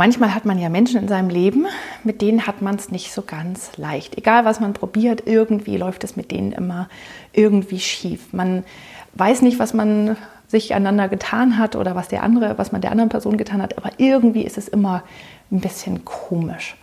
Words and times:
Manchmal 0.00 0.34
hat 0.34 0.46
man 0.46 0.58
ja 0.58 0.70
Menschen 0.70 0.98
in 0.98 1.08
seinem 1.08 1.28
Leben, 1.28 1.66
mit 2.04 2.22
denen 2.22 2.46
hat 2.46 2.62
man 2.62 2.76
es 2.76 2.90
nicht 2.90 3.12
so 3.12 3.20
ganz 3.20 3.76
leicht. 3.76 4.16
Egal 4.16 4.46
was 4.46 4.58
man 4.58 4.72
probiert, 4.72 5.24
irgendwie 5.26 5.76
läuft 5.76 6.04
es 6.04 6.16
mit 6.16 6.30
denen 6.30 6.52
immer 6.52 6.88
irgendwie 7.34 7.80
schief. 7.80 8.32
Man 8.32 8.64
weiß 9.12 9.42
nicht, 9.42 9.58
was 9.58 9.74
man 9.74 10.16
sich 10.48 10.72
einander 10.72 11.10
getan 11.10 11.58
hat 11.58 11.76
oder 11.76 11.96
was 11.96 12.08
der 12.08 12.22
andere, 12.22 12.56
was 12.56 12.72
man 12.72 12.80
der 12.80 12.92
anderen 12.92 13.10
Person 13.10 13.36
getan 13.36 13.60
hat, 13.60 13.76
aber 13.76 13.90
irgendwie 13.98 14.40
ist 14.40 14.56
es 14.56 14.68
immer 14.68 15.02
ein 15.52 15.60
bisschen 15.60 16.02
komisch. 16.06 16.76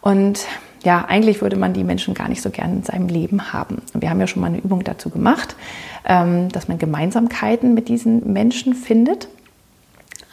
Und 0.00 0.44
ja, 0.82 1.04
eigentlich 1.04 1.42
würde 1.42 1.54
man 1.54 1.72
die 1.72 1.84
Menschen 1.84 2.14
gar 2.14 2.28
nicht 2.28 2.42
so 2.42 2.50
gern 2.50 2.78
in 2.78 2.82
seinem 2.82 3.06
Leben 3.06 3.52
haben. 3.52 3.80
Und 3.94 4.02
wir 4.02 4.10
haben 4.10 4.18
ja 4.18 4.26
schon 4.26 4.40
mal 4.40 4.48
eine 4.48 4.58
Übung 4.58 4.82
dazu 4.82 5.08
gemacht, 5.08 5.54
ähm, 6.04 6.48
dass 6.48 6.66
man 6.66 6.78
Gemeinsamkeiten 6.78 7.74
mit 7.74 7.86
diesen 7.86 8.32
Menschen 8.32 8.74
findet. 8.74 9.28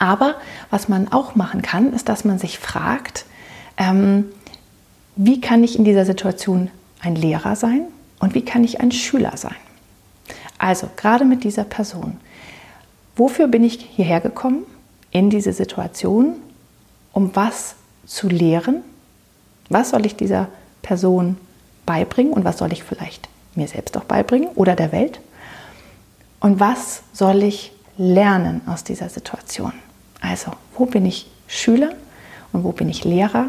Aber 0.04 0.36
was 0.70 0.90
man 0.90 1.14
auch 1.14 1.36
machen 1.36 1.62
kann, 1.62 1.94
ist, 1.94 2.10
dass 2.10 2.26
man 2.26 2.38
sich 2.38 2.60
fragt, 2.60 3.24
ähm, 3.78 4.26
wie 5.16 5.40
kann 5.40 5.64
ich 5.64 5.78
in 5.78 5.86
dieser 5.86 6.04
Situation 6.04 6.70
ein 7.00 7.16
Lehrer 7.16 7.56
sein 7.56 7.86
und 8.20 8.34
wie 8.36 8.44
kann 8.44 8.66
ich 8.66 8.82
ein 8.82 8.92
Schüler 8.92 9.38
sein? 9.38 9.56
Also 10.58 10.90
gerade 10.98 11.24
mit 11.24 11.46
dieser 11.46 11.64
Person. 11.64 12.18
Wofür 13.16 13.48
bin 13.48 13.64
ich 13.64 13.76
hierher 13.76 14.20
gekommen 14.20 14.66
in 15.12 15.30
diese 15.30 15.54
Situation, 15.54 16.36
um 17.14 17.34
was 17.34 17.76
zu 18.06 18.28
lehren? 18.28 18.84
Was 19.70 19.92
soll 19.92 20.06
ich 20.06 20.18
dieser 20.18 20.50
Person 20.82 21.38
beibringen 21.86 22.34
und 22.34 22.44
was 22.44 22.58
soll 22.58 22.74
ich 22.74 22.84
vielleicht 22.84 23.30
mir 23.56 23.70
selbst 23.70 23.96
auch 23.96 24.04
beibringen 24.04 24.50
oder 24.56 24.76
der 24.76 24.92
Welt? 24.92 25.22
Und 26.42 26.60
was 26.60 27.04
soll 27.14 27.42
ich 27.44 27.72
lernen 27.98 28.60
aus 28.68 28.84
dieser 28.84 29.08
Situation? 29.08 29.72
Also, 30.24 30.52
wo 30.78 30.86
bin 30.86 31.06
ich 31.06 31.28
Schüler 31.48 31.92
und 32.54 32.64
wo 32.64 32.72
bin 32.72 32.90
ich 32.90 33.04
Lehrer 33.04 33.48